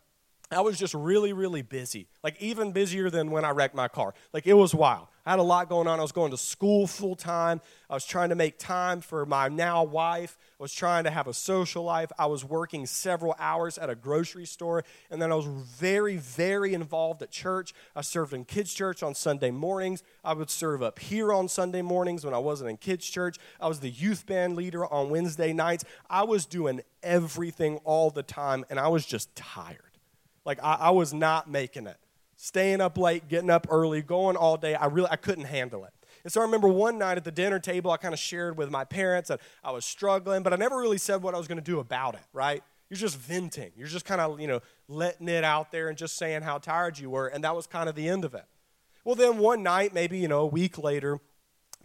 [0.52, 2.08] I was just really, really busy.
[2.22, 4.14] Like, even busier than when I wrecked my car.
[4.32, 5.08] Like, it was wild.
[5.24, 5.98] I had a lot going on.
[5.98, 7.60] I was going to school full time.
[7.88, 10.36] I was trying to make time for my now wife.
[10.58, 12.10] I was trying to have a social life.
[12.18, 14.84] I was working several hours at a grocery store.
[15.10, 17.72] And then I was very, very involved at church.
[17.94, 20.02] I served in kids' church on Sunday mornings.
[20.24, 23.38] I would serve up here on Sunday mornings when I wasn't in kids' church.
[23.60, 25.84] I was the youth band leader on Wednesday nights.
[26.10, 29.91] I was doing everything all the time, and I was just tired.
[30.44, 31.96] Like I, I was not making it.
[32.36, 34.74] Staying up late, getting up early, going all day.
[34.74, 35.92] I really I couldn't handle it.
[36.24, 38.70] And so I remember one night at the dinner table, I kind of shared with
[38.70, 41.58] my parents that I was struggling, but I never really said what I was going
[41.58, 42.62] to do about it, right?
[42.88, 43.72] You're just venting.
[43.76, 46.98] You're just kind of, you know, letting it out there and just saying how tired
[46.98, 47.26] you were.
[47.26, 48.44] And that was kind of the end of it.
[49.04, 51.18] Well, then one night, maybe, you know, a week later,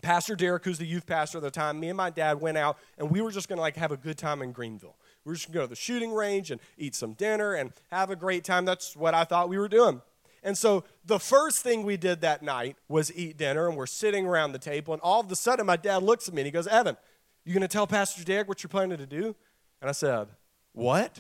[0.01, 2.77] Pastor Derek, who's the youth pastor at the time, me and my dad went out
[2.97, 4.96] and we were just going to like have a good time in Greenville.
[5.27, 7.73] We were just going to go to the shooting range and eat some dinner and
[7.91, 8.63] have a great time.
[8.63, 10.01] That's what I thought we were doing.
[10.41, 14.25] And so the first thing we did that night was eat dinner, and we're sitting
[14.25, 14.93] around the table.
[14.93, 16.95] And all of a sudden, my dad looks at me and he goes, Evan,
[17.43, 19.35] you going to tell Pastor Derek what you're planning to do?
[19.81, 20.29] And I said,
[20.71, 21.19] What?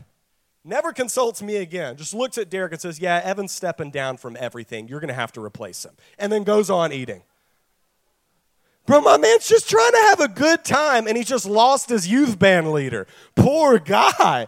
[0.63, 1.97] Never consults me again.
[1.97, 4.87] Just looks at Derek and says, Yeah, Evan's stepping down from everything.
[4.87, 5.95] You're going to have to replace him.
[6.17, 7.23] And then goes on eating.
[8.87, 12.07] Bro, my man's just trying to have a good time and he just lost his
[12.07, 13.05] youth band leader.
[13.35, 14.47] Poor guy.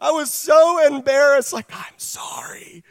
[0.00, 2.82] I was so embarrassed, like, I'm sorry.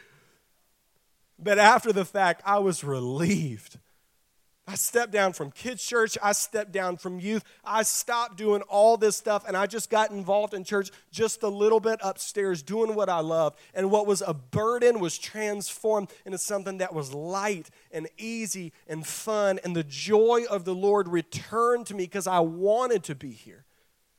[1.40, 3.78] But after the fact, I was relieved
[4.70, 6.16] I stepped down from kids' church.
[6.22, 7.42] I stepped down from youth.
[7.64, 11.48] I stopped doing all this stuff and I just got involved in church just a
[11.48, 13.56] little bit upstairs, doing what I love.
[13.74, 19.04] And what was a burden was transformed into something that was light and easy and
[19.04, 19.58] fun.
[19.64, 23.64] And the joy of the Lord returned to me because I wanted to be here.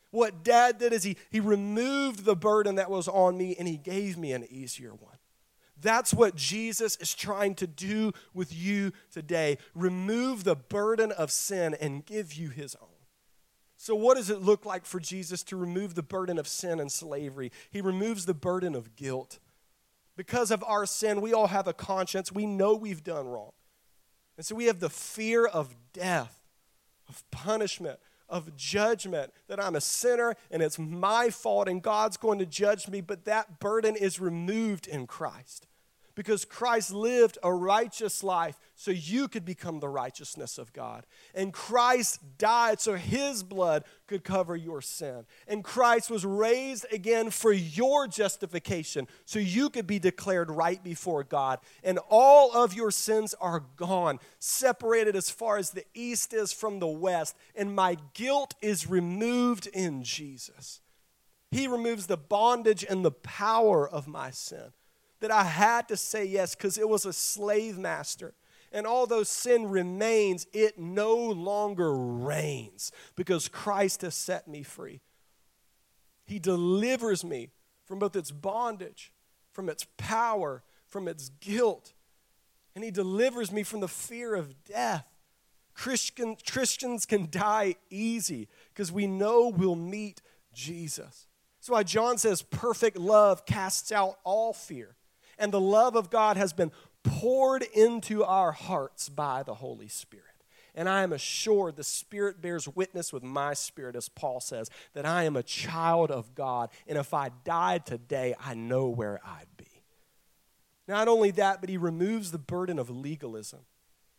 [0.10, 3.78] What dad did is he, he removed the burden that was on me and he
[3.78, 5.16] gave me an easier one.
[5.82, 9.58] That's what Jesus is trying to do with you today.
[9.74, 12.88] Remove the burden of sin and give you his own.
[13.78, 16.92] So, what does it look like for Jesus to remove the burden of sin and
[16.92, 17.52] slavery?
[17.72, 19.40] He removes the burden of guilt.
[20.16, 22.32] Because of our sin, we all have a conscience.
[22.32, 23.54] We know we've done wrong.
[24.38, 26.44] And so we have the fear of death,
[27.10, 32.38] of punishment, of judgment, that I'm a sinner and it's my fault and God's going
[32.40, 35.68] to judge me, but that burden is removed in Christ
[36.16, 41.06] because Christ lived a righteous life so you could become the righteousness of God.
[41.34, 45.26] And Christ died so his blood could cover your sin.
[45.48, 51.24] And Christ was raised again for your justification so you could be declared right before
[51.24, 51.60] God.
[51.84, 56.80] And all of your sins are gone, separated as far as the east is from
[56.80, 57.36] the west.
[57.56, 60.82] And my guilt is removed in Jesus.
[61.52, 64.72] He removes the bondage and the power of my sin
[65.22, 68.34] that I had to say yes because it was a slave master.
[68.72, 75.02] And although sin remains, it no longer reigns because Christ has set me free.
[76.26, 77.50] He delivers me
[77.86, 79.12] from both its bondage,
[79.52, 81.94] from its power, from its guilt,
[82.74, 85.06] and He delivers me from the fear of death.
[85.74, 90.22] Christian, Christians can die easy because we know we'll meet
[90.54, 91.28] Jesus.
[91.60, 94.96] That's why John says perfect love casts out all fear
[95.42, 96.72] and the love of God has been
[97.04, 100.26] poured into our hearts by the Holy Spirit.
[100.74, 105.06] And I am assured the Spirit bears witness with my spirit, as Paul says, that
[105.06, 106.70] I am a child of God.
[106.88, 109.66] And if I died today, I know where I'd be.
[110.88, 113.62] Not only that, but he removes the burden of legalism.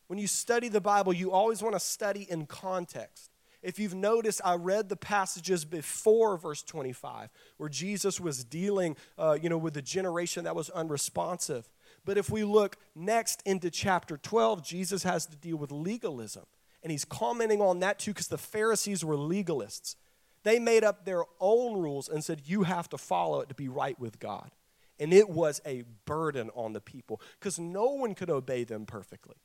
[0.09, 3.32] When you study the Bible, you always want to study in context.
[3.63, 9.39] If you've noticed, I read the passages before verse 25 where Jesus was dealing, uh,
[9.41, 11.69] you know, with the generation that was unresponsive.
[12.05, 16.45] But if we look next into chapter 12, Jesus has to deal with legalism.
[16.83, 19.95] And he's commenting on that too because the Pharisees were legalists.
[20.43, 23.69] They made up their own rules and said, You have to follow it to be
[23.69, 24.51] right with God.
[24.99, 29.37] And it was a burden on the people because no one could obey them perfectly.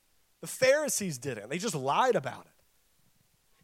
[0.42, 2.57] The Pharisees didn't, they just lied about it.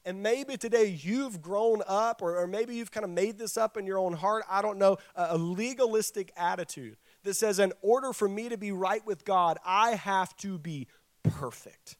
[0.06, 3.78] And maybe today you've grown up, or, or maybe you've kind of made this up
[3.78, 4.44] in your own heart.
[4.50, 8.72] I don't know, a, a legalistic attitude that says, in order for me to be
[8.72, 10.88] right with God, I have to be
[11.24, 11.96] perfect.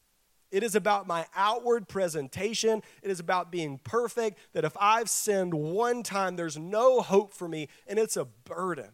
[0.50, 2.82] It is about my outward presentation.
[3.02, 4.38] It is about being perfect.
[4.52, 8.90] That if I've sinned one time, there's no hope for me, and it's a burden.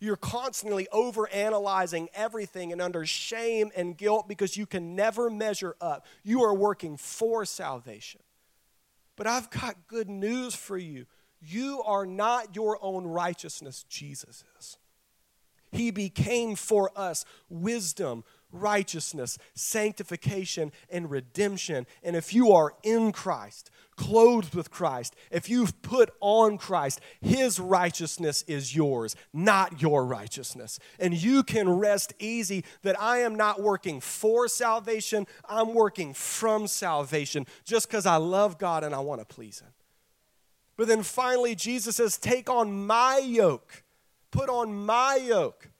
[0.00, 6.06] You're constantly overanalyzing everything and under shame and guilt because you can never measure up.
[6.22, 8.20] You are working for salvation.
[9.18, 11.04] But I've got good news for you.
[11.42, 14.78] You are not your own righteousness, Jesus is.
[15.72, 21.86] He became for us wisdom, righteousness, sanctification, and redemption.
[22.02, 27.60] And if you are in Christ, clothed with Christ, if you've put on Christ, His
[27.60, 30.78] righteousness is yours, not your righteousness.
[30.98, 36.66] And you can rest easy that I am not working for salvation, I'm working from
[36.66, 39.70] salvation just because I love God and I want to please Him.
[40.76, 43.82] But then finally, Jesus says, Take on my yoke,
[44.30, 45.70] put on my yoke.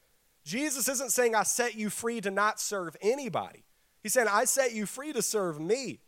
[0.49, 3.65] Jesus isn't saying, I set you free to not serve anybody.
[4.03, 6.01] He's saying, I set you free to serve me.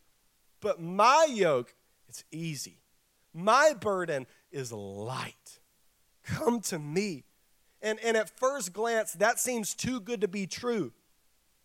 [0.61, 1.75] But my yoke,
[2.09, 2.79] it's easy.
[3.35, 5.59] My burden is light.
[6.23, 7.25] Come to me.
[7.83, 10.91] And, and at first glance, that seems too good to be true.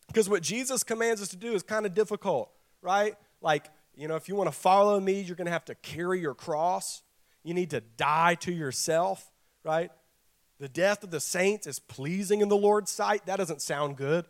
[0.07, 2.51] Because what Jesus commands us to do is kind of difficult,
[2.83, 3.15] right?
[3.41, 6.21] Like, you know, if you want to follow me, you're going to have to carry
[6.21, 7.03] your cross.
[7.43, 9.33] You need to die to yourself,
[9.65, 9.91] right?
[10.59, 13.27] The death of the saints is pleasing in the Lord's sight.
[13.27, 14.25] That doesn't sound good.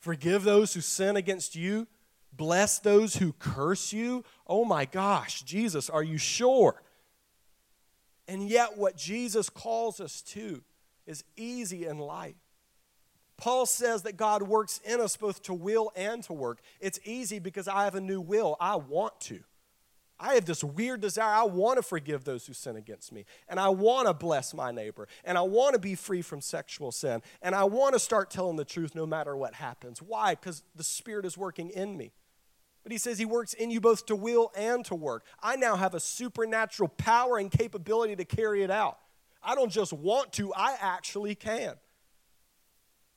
[0.00, 1.86] Forgive those who sin against you.
[2.32, 4.24] Bless those who curse you.
[4.46, 6.82] Oh my gosh, Jesus, are you sure?
[8.28, 10.62] And yet, what Jesus calls us to
[11.06, 12.36] is easy and light.
[13.36, 16.60] Paul says that God works in us both to will and to work.
[16.80, 18.56] It's easy because I have a new will.
[18.60, 19.40] I want to.
[20.22, 21.34] I have this weird desire.
[21.34, 23.24] I want to forgive those who sin against me.
[23.48, 25.08] And I want to bless my neighbor.
[25.24, 27.22] And I want to be free from sexual sin.
[27.42, 30.00] And I want to start telling the truth no matter what happens.
[30.00, 30.36] Why?
[30.36, 32.12] Because the Spirit is working in me.
[32.84, 35.24] But he says he works in you both to will and to work.
[35.42, 38.98] I now have a supernatural power and capability to carry it out.
[39.42, 41.74] I don't just want to, I actually can.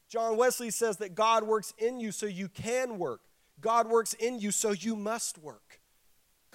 [0.09, 3.21] John Wesley says that God works in you so you can work.
[3.61, 5.81] God works in you so you must work.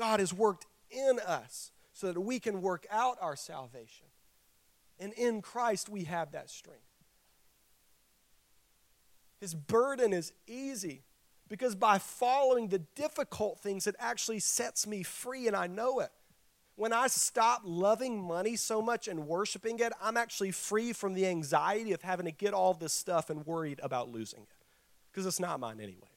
[0.00, 4.06] God has worked in us so that we can work out our salvation.
[4.98, 6.80] And in Christ, we have that strength.
[9.42, 11.02] His burden is easy
[11.48, 16.10] because by following the difficult things, it actually sets me free, and I know it.
[16.76, 21.26] When I stop loving money so much and worshiping it, I'm actually free from the
[21.26, 24.64] anxiety of having to get all this stuff and worried about losing it
[25.12, 26.09] because it's not mine anyway.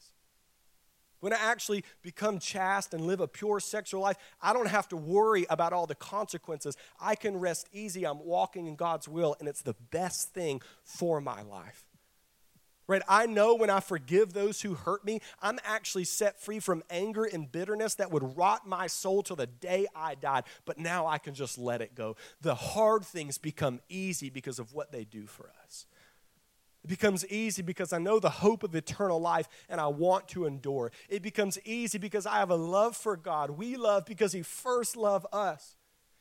[1.24, 4.97] When I actually become chaste and live a pure sexual life, I don't have to
[4.97, 6.76] worry about all the consequences.
[6.99, 8.05] I can rest easy.
[8.05, 11.86] I'm walking in God's will, and it's the best thing for my life.
[12.88, 13.01] Right?
[13.07, 17.24] I know when I forgive those who hurt me, I'm actually set free from anger
[17.24, 20.43] and bitterness that would rot my soul till the day I died.
[20.65, 22.17] But now I can just let it go.
[22.41, 25.86] The hard things become easy because of what they do for us.
[26.84, 30.45] It becomes easy because I know the hope of eternal life and I want to
[30.45, 30.91] endure.
[31.07, 33.51] It becomes easy because I have a love for God.
[33.51, 35.77] We love because He first loved us.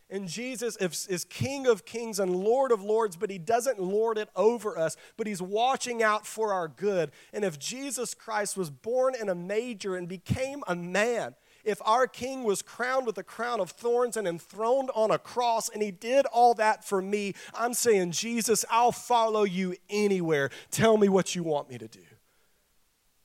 [0.09, 4.29] And Jesus is King of kings and Lord of lords, but He doesn't lord it
[4.37, 7.11] over us, but He's watching out for our good.
[7.33, 11.35] And if Jesus Christ was born in a manger and became a man,
[11.65, 15.69] if our king was crowned with a crown of thorns and enthroned on a cross
[15.69, 20.51] and he did all that for me, I'm saying, Jesus, I'll follow you anywhere.
[20.71, 22.01] Tell me what you want me to do.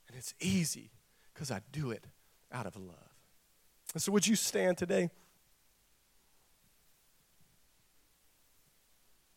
[0.07, 0.91] And it's easy
[1.33, 2.05] because I do it
[2.51, 2.95] out of love.
[3.93, 5.09] And so, would you stand today?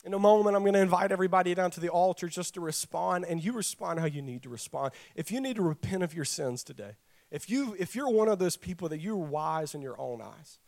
[0.04, 3.26] In a moment, I'm going to invite everybody down to the altar just to respond,
[3.28, 4.92] and you respond how you need to respond.
[5.14, 6.96] If you need to repent of your sins today,
[7.30, 10.58] if, you, if you're one of those people that you're wise in your own eyes,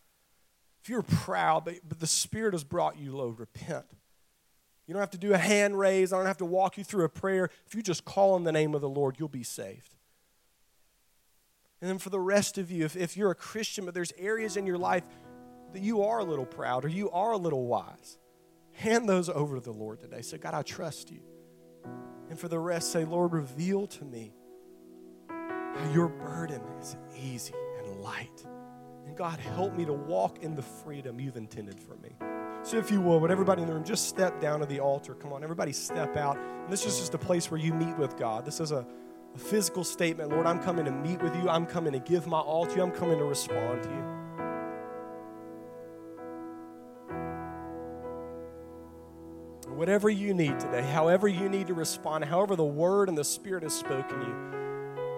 [0.81, 3.85] if you're proud, but, but the Spirit has brought you low, repent.
[4.85, 6.11] You don't have to do a hand raise.
[6.11, 7.49] I don't have to walk you through a prayer.
[7.65, 9.95] If you just call in the name of the Lord, you'll be saved.
[11.79, 14.57] And then for the rest of you, if, if you're a Christian, but there's areas
[14.57, 15.03] in your life
[15.73, 18.17] that you are a little proud or you are a little wise,
[18.73, 20.21] hand those over to the Lord today.
[20.21, 21.19] Say, God, I trust you.
[22.29, 24.33] And for the rest, say, Lord, reveal to me
[25.93, 28.45] your burden is easy and light.
[29.05, 32.09] And God, help me to walk in the freedom you've intended for me.
[32.63, 35.13] So, if you will, would everybody in the room just step down to the altar?
[35.13, 36.37] Come on, everybody step out.
[36.37, 38.45] And this is just a place where you meet with God.
[38.45, 38.85] This is a,
[39.35, 40.29] a physical statement.
[40.29, 41.49] Lord, I'm coming to meet with you.
[41.49, 42.81] I'm coming to give my all to you.
[42.81, 44.13] I'm coming to respond to you.
[49.75, 53.63] Whatever you need today, however you need to respond, however the word and the spirit
[53.63, 54.62] has spoken you,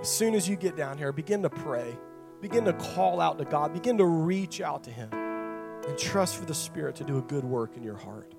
[0.01, 1.97] as soon as you get down here, begin to pray.
[2.41, 3.73] Begin to call out to God.
[3.73, 7.43] Begin to reach out to Him and trust for the Spirit to do a good
[7.43, 8.33] work in your heart.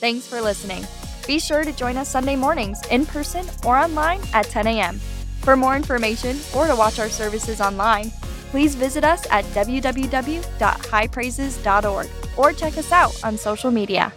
[0.00, 0.84] Thanks for listening.
[1.26, 4.98] Be sure to join us Sunday mornings in person or online at 10 a.m.
[5.40, 8.10] For more information or to watch our services online,
[8.50, 14.12] please visit us at www.highpraises.org or check us out on social media.